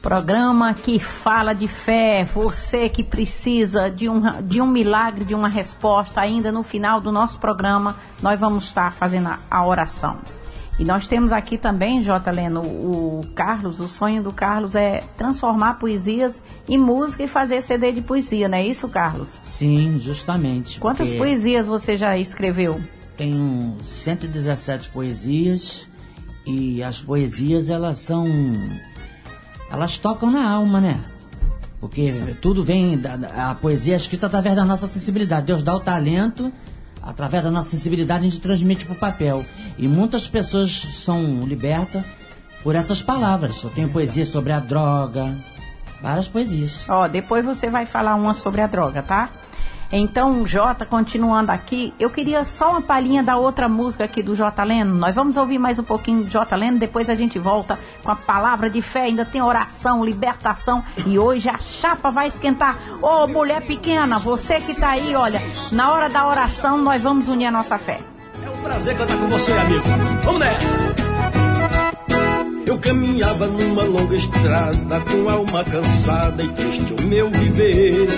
[0.00, 5.48] Programa que fala de fé, você que precisa de um, de um milagre, de uma
[5.48, 10.35] resposta, ainda no final do nosso programa, nós vamos estar fazendo a, a oração.
[10.78, 12.30] E nós temos aqui também, J.
[12.30, 17.92] Leno, o Carlos, o sonho do Carlos é transformar poesias em música e fazer CD
[17.92, 19.30] de poesia, não é isso, Carlos?
[19.42, 20.78] Sim, justamente.
[20.78, 22.78] Quantas poesias você já escreveu?
[23.16, 25.88] Tenho 117 poesias
[26.46, 28.26] e as poesias elas são
[29.70, 31.00] elas tocam na alma, né?
[31.80, 35.46] Porque tudo vem da, da- a poesia é escrita através da nossa sensibilidade.
[35.46, 36.52] Deus dá o talento,
[37.06, 39.46] através da nossa sensibilidade a gente transmite para o papel.
[39.78, 42.04] E muitas pessoas são libertas
[42.62, 43.62] por essas palavras.
[43.62, 45.34] Eu tenho poesia sobre a droga,
[46.02, 46.84] várias poesias.
[46.88, 49.30] Ó, depois você vai falar uma sobre a droga, tá?
[49.90, 54.64] Então, Jota, continuando aqui, eu queria só uma palhinha da outra música aqui do Jota
[54.64, 54.94] Leno.
[54.94, 58.16] Nós vamos ouvir mais um pouquinho de Jota Leno, depois a gente volta com a
[58.16, 59.02] palavra de fé.
[59.02, 62.76] Ainda tem oração, libertação e hoje a chapa vai esquentar.
[63.00, 67.46] Ô, mulher pequena, você que tá aí, olha, na hora da oração nós vamos unir
[67.46, 68.00] a nossa fé.
[68.44, 69.84] É um prazer cantar com você, amigo.
[70.24, 71.06] Vamos nessa!
[72.66, 78.08] Eu caminhava numa longa estrada, com alma cansada e triste o meu viver.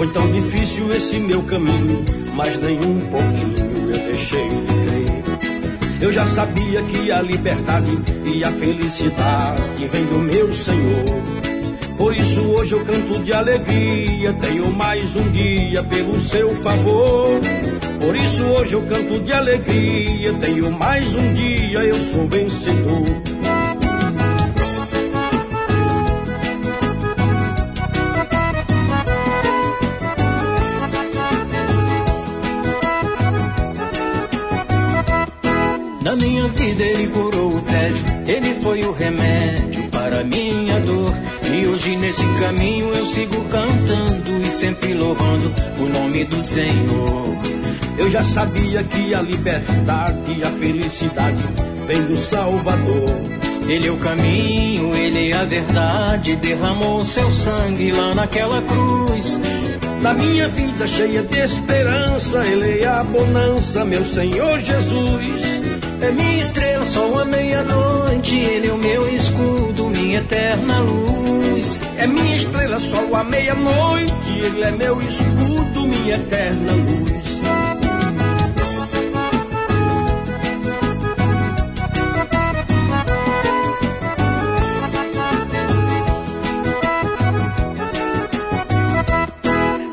[0.00, 6.00] Foi tão difícil esse meu caminho, mas nem um pouquinho eu deixei de crer.
[6.00, 11.04] Eu já sabia que a liberdade e a felicidade vem do meu Senhor.
[11.98, 17.38] Por isso hoje eu canto de alegria, tenho mais um dia pelo seu favor.
[18.00, 23.29] Por isso hoje eu canto de alegria, tenho mais um dia, eu sou vencedor.
[36.10, 41.14] Na minha vida ele curou o tédio, ele foi o remédio para minha dor.
[41.54, 47.38] E hoje nesse caminho eu sigo cantando e sempre louvando o nome do Senhor.
[47.96, 51.44] Eu já sabia que a liberdade e a felicidade
[51.86, 53.14] vem do Salvador.
[53.68, 59.38] Ele é o caminho, ele é a verdade, derramou seu sangue lá naquela cruz.
[60.02, 65.49] Na minha vida cheia de esperança, ele é a bonança, meu Senhor Jesus.
[66.02, 71.78] É minha estrela, sol à meia-noite, ele é o meu escudo, minha eterna luz.
[71.98, 77.40] É minha estrela, sol à meia-noite, ele é meu escudo, minha eterna luz.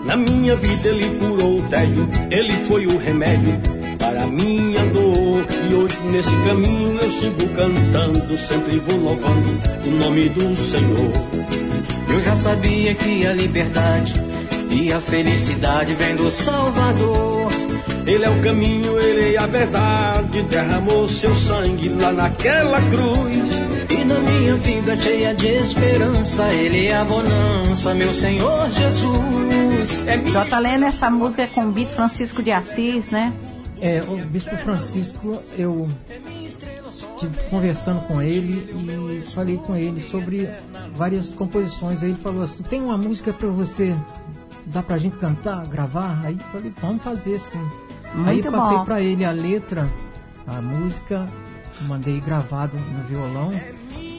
[0.06, 3.77] Na minha vida ele curou o tédio, ele foi o remédio
[4.18, 5.46] a minha dor.
[5.70, 11.12] E hoje nesse caminho eu sigo cantando, sempre vou louvando o nome do Senhor.
[12.10, 14.14] Eu já sabia que a liberdade
[14.72, 17.52] e a felicidade vem do Salvador.
[18.06, 23.68] Ele é o caminho, ele é a verdade, derramou seu sangue lá naquela cruz.
[23.90, 30.08] E na minha vida cheia de esperança, ele é a bonança, meu Senhor Jesus.
[30.08, 30.32] É minha...
[30.32, 30.60] J.
[30.60, 33.34] Leno, essa música é com o Bispo Francisco de Assis, né?
[33.80, 35.88] É, o Bispo Francisco, eu
[37.14, 38.74] estive conversando com ele
[39.24, 40.50] e falei com ele sobre
[40.96, 42.02] várias composições.
[42.02, 43.96] Aí ele falou assim: tem uma música para você,
[44.66, 46.22] dá pra gente cantar, gravar?
[46.24, 47.62] Aí eu falei: vamos fazer sim.
[48.26, 49.90] Aí Muito eu passei para ele a letra,
[50.48, 51.28] a música,
[51.82, 53.52] mandei gravado no violão.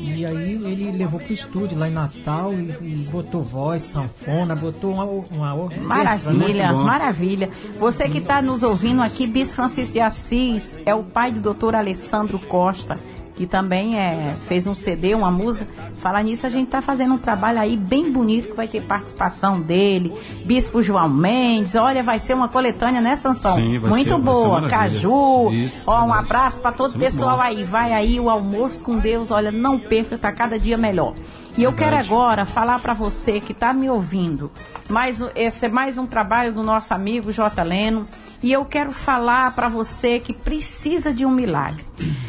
[0.01, 4.93] E aí ele levou pro estúdio lá em Natal e, e botou voz, sanfona, botou
[4.93, 6.85] uma, uma orquestra, Maravilha, né?
[6.85, 7.51] maravilha.
[7.79, 11.75] Você que está nos ouvindo aqui, Bispo Francisco de Assis, é o pai do doutor
[11.75, 12.99] Alessandro Costa,
[13.39, 15.65] que também é, fez um CD, uma música.
[15.99, 19.61] Falar nisso, a gente está fazendo um trabalho aí bem bonito, que vai ter participação
[19.61, 20.13] dele,
[20.45, 23.55] Bispo João Mendes, olha, vai ser uma coletânea, né, Sansão?
[23.55, 24.69] Sim, vai Muito ser- vai ser boa.
[24.69, 28.85] Caju, Isso, ó, um abraço para todo o é pessoal aí, vai aí, o almoço
[28.85, 31.15] com Deus, olha, não perca, tá cada dia melhor.
[31.57, 34.51] E eu quero agora falar para você que está me ouvindo.
[34.89, 37.63] Mais, esse é mais um trabalho do nosso amigo J.
[37.63, 38.05] Leno.
[38.43, 41.85] E eu quero falar para você que precisa de um milagre.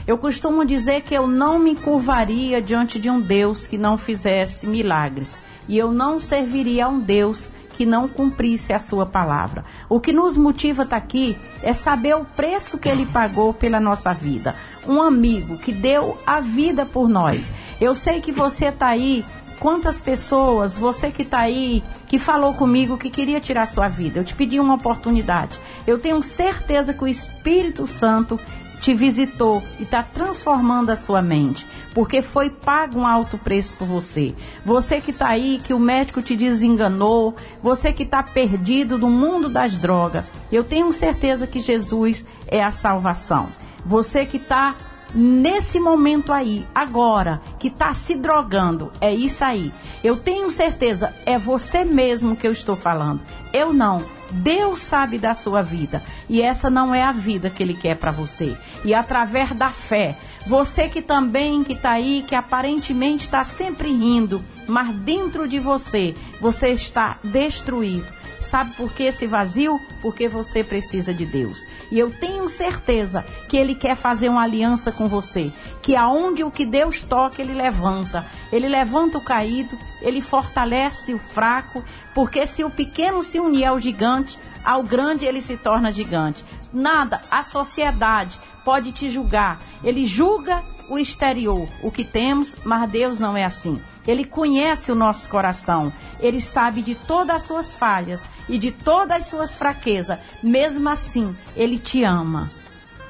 [0.08, 4.66] Eu costumo dizer que eu não me curvaria diante de um Deus que não fizesse
[4.66, 5.40] milagres.
[5.68, 9.64] E eu não serviria a um Deus que não cumprisse a sua palavra.
[9.88, 14.12] O que nos motiva estar aqui é saber o preço que ele pagou pela nossa
[14.12, 14.54] vida.
[14.86, 17.52] Um amigo que deu a vida por nós.
[17.80, 19.24] Eu sei que você está aí
[19.60, 24.24] Quantas pessoas, você que está aí, que falou comigo que queria tirar sua vida, eu
[24.24, 25.60] te pedi uma oportunidade.
[25.86, 28.40] Eu tenho certeza que o Espírito Santo
[28.80, 33.86] te visitou e está transformando a sua mente, porque foi pago um alto preço por
[33.86, 34.34] você.
[34.64, 39.50] Você que está aí, que o médico te desenganou, você que está perdido no mundo
[39.50, 43.50] das drogas, eu tenho certeza que Jesus é a salvação.
[43.86, 44.76] Você que está
[45.14, 49.72] nesse momento aí, agora, que está se drogando, é isso aí.
[50.04, 53.22] Eu tenho certeza, é você mesmo que eu estou falando.
[53.52, 54.04] Eu não.
[54.32, 56.04] Deus sabe da sua vida.
[56.30, 58.56] E essa não é a vida que Ele quer para você.
[58.86, 64.44] E através da fé, você que também que está aí, que aparentemente está sempre rindo,
[64.68, 68.06] mas dentro de você, você está destruído.
[68.40, 69.80] Sabe por que esse vazio?
[70.02, 71.66] Porque você precisa de Deus.
[71.92, 75.52] E eu tenho certeza que Ele quer fazer uma aliança com você.
[75.82, 78.26] Que aonde o que Deus toca, Ele levanta.
[78.52, 81.84] Ele levanta o caído, Ele fortalece o fraco.
[82.16, 86.46] Porque se o pequeno se unir ao gigante, ao grande ele se torna gigante.
[86.72, 89.60] Nada, a sociedade pode te julgar.
[89.84, 93.80] Ele julga o exterior, o que temos, mas Deus não é assim.
[94.08, 95.92] Ele conhece o nosso coração.
[96.20, 100.20] Ele sabe de todas as suas falhas e de todas as suas fraquezas.
[100.42, 102.50] Mesmo assim, ele te ama.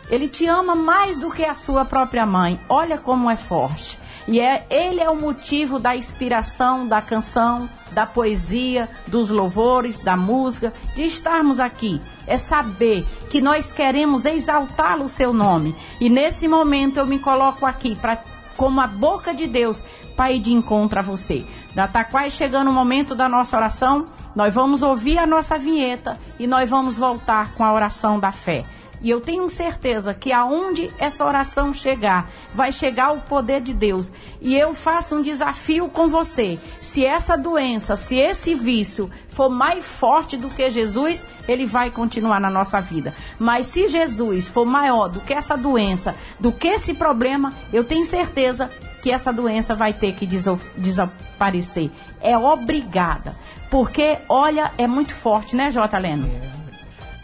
[0.10, 2.60] Ele te ama mais do que a sua própria mãe.
[2.68, 4.00] Olha como é forte.
[4.28, 10.16] E é, ele é o motivo da inspiração da canção, da poesia, dos louvores, da
[10.16, 12.00] música, de estarmos aqui.
[12.28, 15.76] É saber que nós queremos exaltar o seu nome.
[16.00, 18.18] E nesse momento eu me coloco aqui para
[18.60, 19.82] como a boca de Deus
[20.18, 21.46] para ir de encontro a você.
[21.74, 24.08] Já está quase chegando o momento da nossa oração.
[24.36, 28.66] Nós vamos ouvir a nossa vinheta e nós vamos voltar com a oração da fé.
[29.02, 34.12] E eu tenho certeza que aonde essa oração chegar, vai chegar o poder de Deus.
[34.42, 36.60] E eu faço um desafio com você.
[36.82, 42.40] Se essa doença, se esse vício for mais forte do que Jesus, ele vai continuar
[42.40, 43.14] na nossa vida.
[43.38, 48.04] Mas se Jesus for maior do que essa doença, do que esse problema, eu tenho
[48.04, 48.70] certeza
[49.02, 50.28] que essa doença vai ter que
[50.78, 51.90] desaparecer.
[52.22, 53.38] É obrigada.
[53.70, 55.98] Porque, olha, é muito forte, né, J.
[56.00, 56.59] Leno?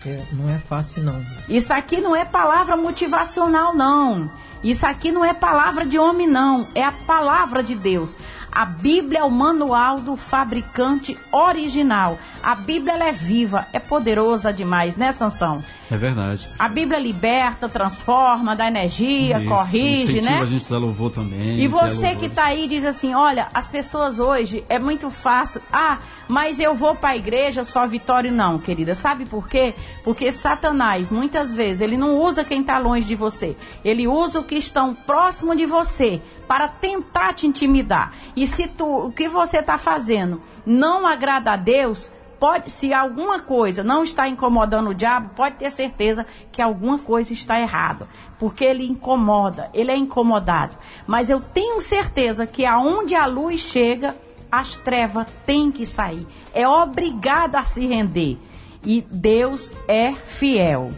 [0.06, 0.22] É.
[0.32, 1.24] Não é fácil, não.
[1.50, 4.30] Isso aqui não é palavra motivacional, não.
[4.64, 6.68] Isso aqui não é palavra de homem, não.
[6.74, 8.16] É a palavra de Deus.
[8.52, 12.18] A Bíblia é o manual do fabricante original.
[12.42, 15.62] A Bíblia é viva, é poderosa demais, né, Sansão?
[15.90, 16.50] É verdade.
[16.58, 20.40] A Bíblia liberta, transforma, dá energia, Isso, corrige, né?
[20.42, 21.60] a gente a louvor também.
[21.60, 25.62] E você que está aí diz assim, olha, as pessoas hoje é muito fácil.
[25.72, 28.96] Ah, mas eu vou para a igreja só vitória não, querida.
[28.96, 29.76] Sabe por quê?
[30.04, 33.56] Porque Satanás, muitas vezes, ele não usa quem está longe de você.
[33.84, 38.14] Ele usa o que estão próximo de você para tentar te intimidar.
[38.36, 42.10] E se tu, o que você está fazendo não agrada a Deus,
[42.46, 47.34] pode, se alguma coisa não está incomodando o diabo, pode ter certeza que alguma coisa
[47.34, 50.78] está errada, porque ele incomoda, ele é incomodado.
[51.08, 54.16] Mas eu tenho certeza que aonde a luz chega,
[54.52, 56.28] as trevas têm que sair.
[56.54, 58.38] É obrigada a se render.
[58.86, 60.92] E Deus é fiel.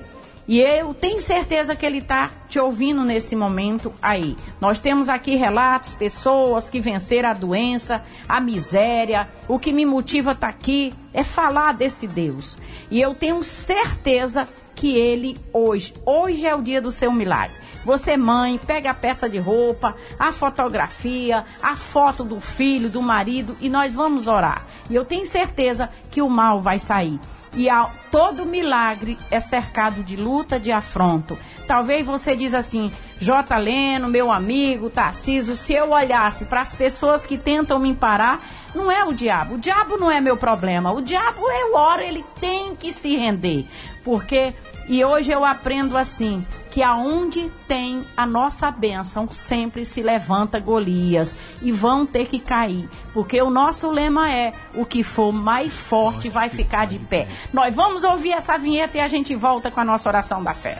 [0.47, 4.37] E eu tenho certeza que ele está te ouvindo nesse momento aí.
[4.61, 9.27] Nós temos aqui relatos, pessoas que venceram a doença, a miséria.
[9.45, 12.57] O que me motiva estar tá aqui é falar desse Deus.
[12.89, 17.67] E eu tenho certeza que ele hoje, hoje é o dia do seu milagre.
[17.83, 23.57] Você, mãe, pega a peça de roupa, a fotografia, a foto do filho, do marido
[23.59, 24.65] e nós vamos orar.
[24.89, 27.19] E eu tenho certeza que o mal vai sair.
[27.55, 27.67] E
[28.11, 31.37] todo milagre é cercado de luta, de afronto.
[31.67, 33.57] Talvez você diz assim, J.
[33.57, 38.43] Leno, meu amigo, Tarciso, se eu olhasse para as pessoas que tentam me parar,
[38.75, 39.55] não é o diabo.
[39.55, 40.91] O diabo não é meu problema.
[40.91, 43.65] O diabo, eu oro, ele tem que se render.
[44.03, 44.53] Porque,
[44.87, 46.45] e hoje eu aprendo assim,
[46.77, 52.87] que aonde tem a nossa bênção, sempre se levanta Golias e vão ter que cair,
[53.15, 57.27] porque o nosso lema é: o que for mais forte vai ficar de pé.
[57.51, 60.77] Nós vamos ouvir essa vinheta e a gente volta com a nossa oração da fé.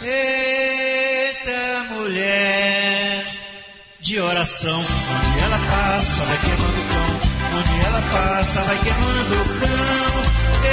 [0.00, 1.42] Eita
[1.92, 3.26] mulher
[3.98, 10.23] de oração, onde ela passa vai queimando pão, onde ela passa vai queimando o cão.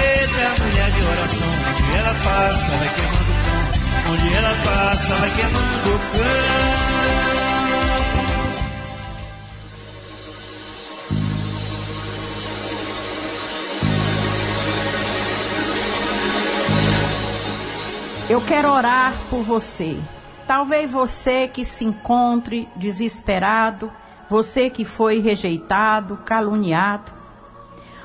[0.02, 4.14] Eita, mulher de oração, onde ela passa, vai queimando o cão.
[4.14, 6.72] Onde ela passa, vai queimando o cão.
[18.32, 19.98] Eu quero orar por você.
[20.48, 23.92] Talvez você que se encontre desesperado,
[24.30, 27.12] você que foi rejeitado, caluniado,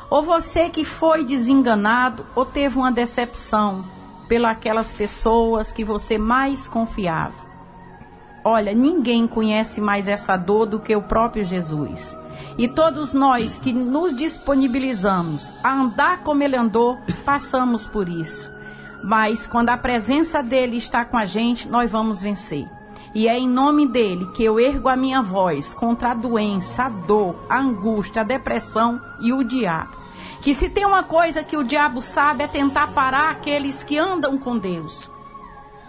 [0.08, 3.84] ou você que foi desenganado ou teve uma decepção
[4.28, 7.46] pelas pessoas que você mais confiava.
[8.44, 12.16] Olha, ninguém conhece mais essa dor do que o próprio Jesus.
[12.56, 18.52] E todos nós que nos disponibilizamos a andar como ele andou, passamos por isso.
[19.02, 22.68] Mas quando a presença dele está com a gente, nós vamos vencer.
[23.16, 26.90] E é em nome dele que eu ergo a minha voz contra a doença, a
[26.90, 29.96] dor, a angústia, a depressão e o diabo.
[30.42, 34.36] Que se tem uma coisa que o diabo sabe é tentar parar aqueles que andam
[34.36, 35.10] com Deus.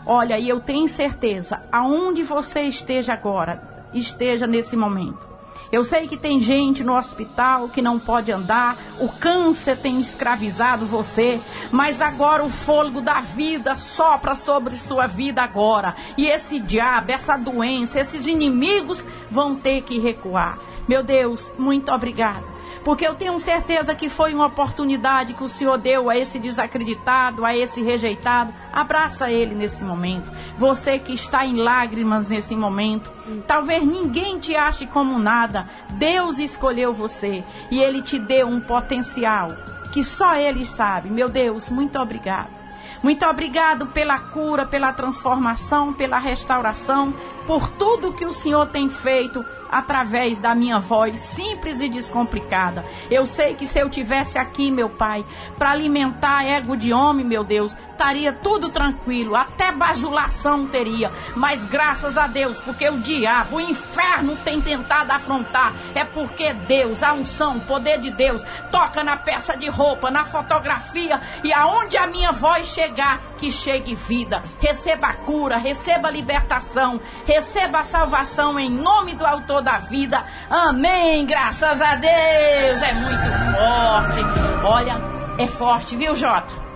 [0.06, 5.27] Olha, e eu tenho certeza, aonde você esteja agora, esteja nesse momento.
[5.72, 10.86] Eu sei que tem gente no hospital que não pode andar, o câncer tem escravizado
[10.86, 11.40] você,
[11.72, 15.96] mas agora o fôlego da vida sopra sobre sua vida agora.
[16.18, 20.58] E esse diabo, essa doença, esses inimigos vão ter que recuar.
[20.88, 22.57] Meu Deus, muito obrigada
[22.88, 27.44] porque eu tenho certeza que foi uma oportunidade que o Senhor deu a esse desacreditado,
[27.44, 28.54] a esse rejeitado.
[28.72, 30.32] Abraça ele nesse momento.
[30.58, 33.12] Você que está em lágrimas nesse momento,
[33.46, 35.68] talvez ninguém te ache como nada.
[35.96, 39.50] Deus escolheu você e ele te deu um potencial
[39.92, 41.10] que só ele sabe.
[41.10, 42.57] Meu Deus, muito obrigado.
[43.04, 47.14] Muito obrigado pela cura, pela transformação, pela restauração,
[47.46, 52.86] por tudo que o Senhor tem feito através da minha voz simples e descomplicada.
[53.10, 55.26] Eu sei que se eu tivesse aqui, meu Pai,
[55.58, 61.12] para alimentar ego de homem, meu Deus, estaria tudo tranquilo, até bajulação teria.
[61.36, 67.02] Mas graças a Deus, porque o diabo, o inferno tem tentado afrontar, é porque Deus,
[67.02, 71.98] a unção, o poder de Deus, toca na peça de roupa, na fotografia e aonde
[71.98, 74.42] a minha voz chegar, que chegue vida.
[74.62, 80.24] Receba a cura, receba a libertação, receba a salvação em nome do autor da vida.
[80.50, 81.26] Amém.
[81.26, 82.82] Graças a Deus.
[82.82, 84.66] É muito forte.
[84.66, 85.02] Olha,
[85.40, 86.67] é forte, viu, Jota?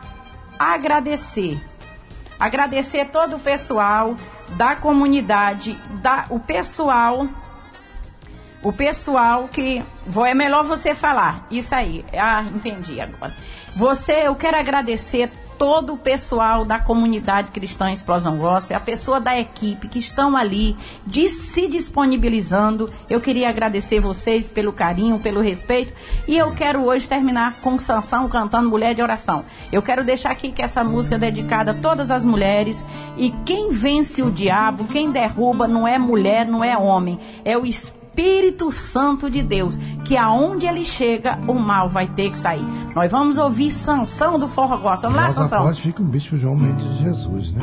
[0.58, 1.58] agradecer.
[2.38, 4.14] Agradecer todo o pessoal
[4.50, 7.26] da comunidade, da, o pessoal
[8.62, 9.82] o pessoal que.
[10.06, 11.46] Vou, é melhor você falar.
[11.50, 12.04] Isso aí.
[12.12, 13.34] Ah, entendi agora.
[13.74, 15.30] Você, eu quero agradecer
[15.62, 20.76] todo o pessoal da comunidade cristã Explosão Gospel, a pessoa da equipe que estão ali
[21.06, 22.92] de, se disponibilizando.
[23.08, 25.92] Eu queria agradecer vocês pelo carinho, pelo respeito.
[26.26, 29.44] E eu quero hoje terminar com Sansão cantando Mulher de Oração.
[29.70, 32.84] Eu quero deixar aqui que essa música é dedicada a todas as mulheres.
[33.16, 37.64] E quem vence o diabo, quem derruba, não é mulher, não é homem, é o
[37.64, 38.01] Espírito.
[38.12, 42.62] Espírito Santo de Deus, que aonde ele chega, o mal vai ter que sair.
[42.94, 45.10] Nós vamos ouvir Sansão do Forró Gospel.
[45.10, 45.60] Vamos lá, Sansão.
[45.60, 47.62] após fica o bispo João Mendes de Jesus, né?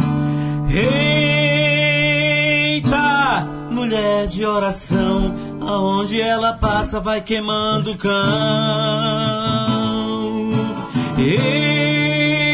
[2.72, 8.10] Eita, mulher de oração, aonde ela passa vai queimando o cão.
[11.16, 12.50] Eita,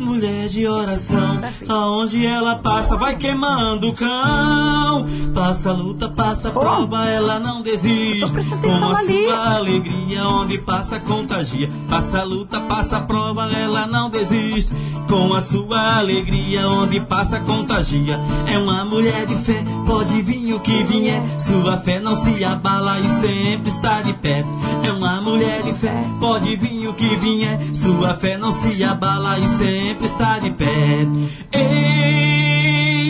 [0.00, 5.04] mulher de oração, aonde ela passa vai queimando o cão.
[5.34, 8.30] Passa luta, passa prova, ela não desiste.
[8.60, 11.68] Com a sua alegria, onde passa contagia.
[11.88, 14.72] Passa luta, passa prova, ela não desiste.
[15.08, 18.18] Com a sua alegria, onde passa contagia.
[18.46, 21.22] É uma mulher de fé, pode vir o que vier.
[21.40, 24.44] Sua fé não se abala e sempre está de pé.
[24.86, 27.60] É uma mulher de fé, pode vir o que vier.
[27.74, 31.06] Sua fé não se abala e sempre está de pé.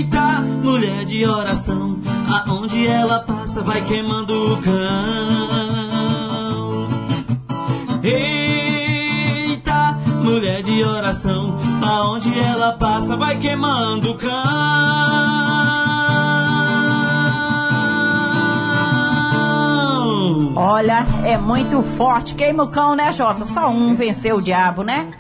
[0.03, 4.73] Eita, mulher de oração, aonde ela passa vai queimando o cão.
[8.03, 14.33] Eita, mulher de oração, aonde ela passa vai queimando o cão.
[20.57, 22.35] Olha, é muito forte.
[22.35, 23.47] Queima o cão, né, Jota?
[23.47, 25.13] Só um venceu o diabo, né?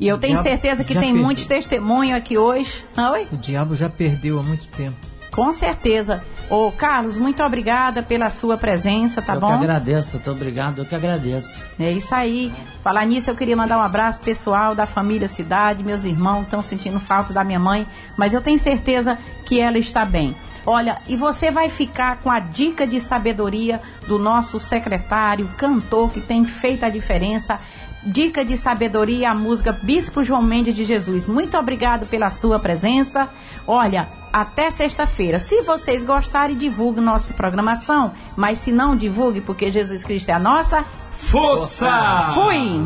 [0.00, 1.22] E eu tenho certeza que tem perdeu.
[1.22, 2.84] muitos testemunhos aqui hoje.
[3.12, 3.28] Oi?
[3.30, 4.96] O diabo já perdeu há muito tempo.
[5.30, 6.22] Com certeza.
[6.48, 9.46] Ô, Carlos, muito obrigada pela sua presença, tá eu bom?
[9.46, 11.64] que agradeço, muito obrigado, eu que agradeço.
[11.78, 12.52] É isso aí.
[12.82, 15.84] Falar nisso, eu queria mandar um abraço pessoal da família Cidade.
[15.84, 17.86] Meus irmãos estão sentindo falta da minha mãe,
[18.16, 20.34] mas eu tenho certeza que ela está bem.
[20.66, 26.20] Olha, e você vai ficar com a dica de sabedoria do nosso secretário, cantor que
[26.20, 27.58] tem feito a diferença.
[28.02, 31.28] Dica de sabedoria, a música Bispo João Mendes de Jesus.
[31.28, 33.28] Muito obrigado pela sua presença.
[33.66, 35.38] Olha, até sexta-feira.
[35.38, 38.12] Se vocês gostarem, divulgue nossa programação.
[38.36, 40.84] Mas se não, divulgue, porque Jesus Cristo é a nossa
[41.20, 42.32] Força!
[42.34, 42.80] Fui!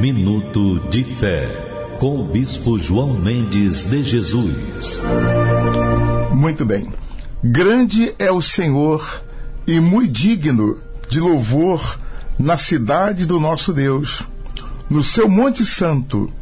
[0.00, 1.48] Minuto de Fé,
[1.98, 5.00] com o Bispo João Mendes de Jesus.
[6.30, 6.92] Muito bem.
[7.42, 9.22] Grande é o Senhor
[9.66, 11.98] e muito digno de louvor
[12.38, 14.22] na cidade do nosso Deus,
[14.88, 16.32] no seu Monte Santo,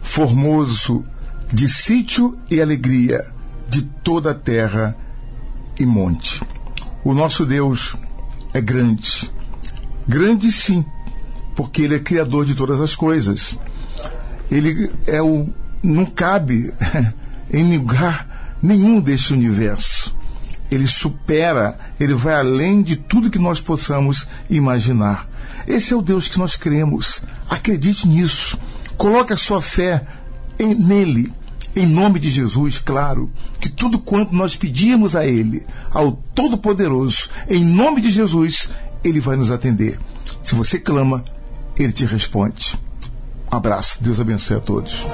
[0.00, 1.04] formoso
[1.52, 3.30] de sítio e alegria
[3.68, 4.96] de toda a terra
[5.78, 6.40] e monte.
[7.04, 7.94] O nosso Deus
[8.54, 9.30] é grande.
[10.08, 10.82] Grande sim,
[11.54, 13.54] porque Ele é Criador de todas as coisas.
[14.50, 15.46] ele é o
[15.82, 16.72] não cabe
[17.52, 20.18] em lugar nenhum deste universo.
[20.70, 25.28] Ele supera, ele vai além de tudo que nós possamos imaginar.
[25.66, 27.24] Esse é o Deus que nós cremos.
[27.48, 28.58] Acredite nisso.
[28.96, 30.00] Coloque a sua fé
[30.58, 31.32] em- nele.
[31.74, 37.64] Em nome de Jesus, claro, que tudo quanto nós pedimos a Ele, ao Todo-Poderoso, em
[37.64, 38.68] nome de Jesus,
[39.04, 39.98] Ele vai nos atender.
[40.42, 41.24] Se você clama,
[41.78, 42.76] Ele te responde.
[43.52, 44.02] Um abraço.
[44.02, 45.06] Deus abençoe a todos.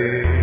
[0.00, 0.39] Hare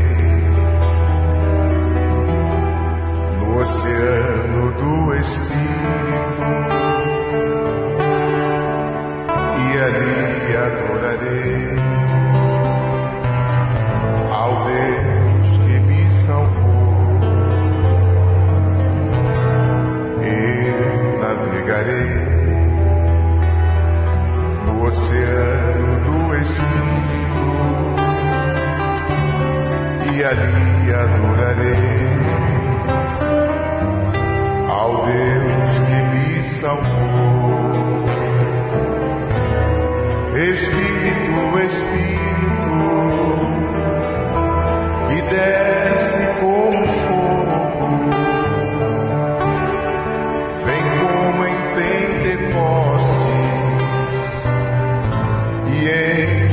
[55.79, 56.46] e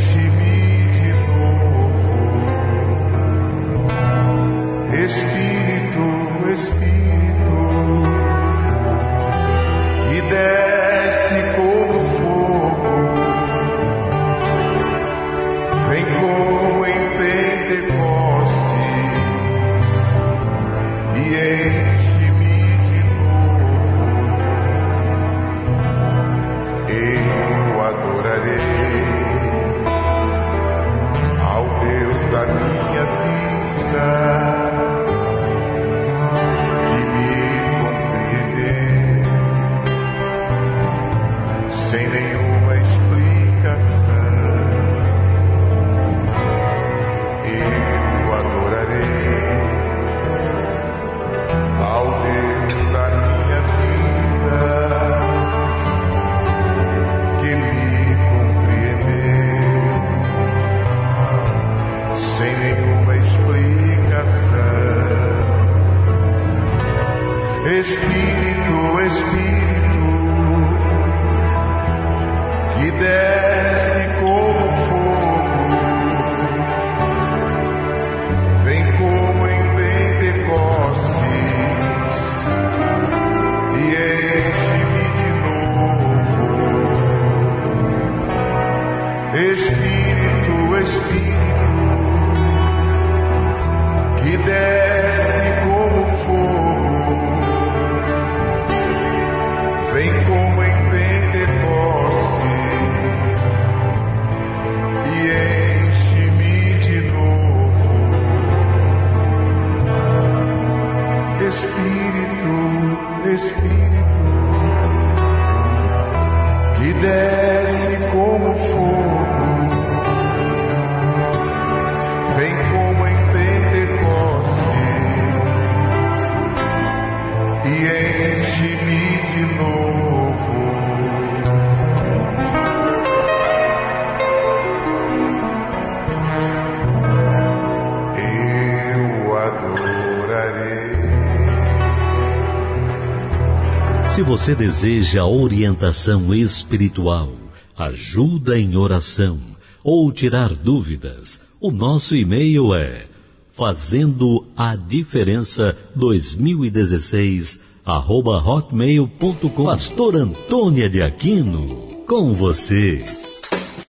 [144.44, 147.32] você deseja orientação espiritual,
[147.74, 149.40] ajuda em oração
[149.82, 153.06] ou tirar dúvidas, o nosso e-mail é
[153.52, 163.02] fazendo a diferença 2016 arroba hotmail.com Pastor Antônia de Aquino com você.